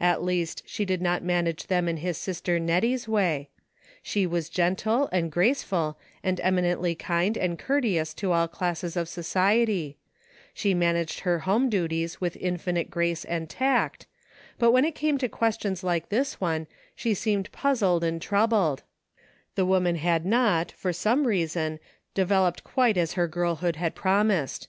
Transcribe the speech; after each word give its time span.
At 0.00 0.22
least 0.22 0.62
she 0.66 0.84
did 0.84 1.00
not 1.00 1.24
manage 1.24 1.68
them 1.68 1.88
in 1.88 1.96
his 1.96 2.18
sister 2.18 2.58
Nettie's 2.58 3.08
way. 3.08 3.48
She 4.02 4.26
was 4.26 4.50
gentle, 4.50 5.08
and 5.12 5.32
graceful, 5.32 5.98
and 6.22 6.38
eminently 6.40 6.94
kind 6.94 7.38
and 7.38 7.58
courteous 7.58 8.12
to 8.16 8.32
all 8.32 8.48
classes 8.48 8.98
of 8.98 9.08
society; 9.08 9.96
she 10.52 10.74
managed 10.74 11.20
her 11.20 11.38
home 11.48 11.70
duties 11.70 12.20
with 12.20 12.36
infinite 12.36 12.90
grace 12.90 13.24
and 13.24 13.48
tact; 13.48 14.04
but 14.58 14.72
when 14.72 14.84
it 14.84 14.94
came 14.94 15.16
to 15.16 15.26
questions 15.30 15.82
like 15.82 16.10
this 16.10 16.38
one 16.38 16.66
she 16.94 17.14
seemed 17.14 17.50
puzzled 17.50 18.04
and 18.04 18.20
troubled; 18.20 18.82
the 19.54 19.64
woman 19.64 19.96
had 19.96 20.26
not, 20.26 20.70
for 20.72 20.92
some 20.92 21.26
reason, 21.26 21.80
developed 22.12 22.62
quite 22.62 22.98
as 22.98 23.14
her 23.14 23.26
girlhood 23.26 23.76
had 23.76 23.94
prom 23.94 24.28
ised. 24.28 24.66